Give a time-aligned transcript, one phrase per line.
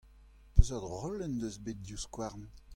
[0.55, 2.43] Peseurt roll en deus bet Divskouarn?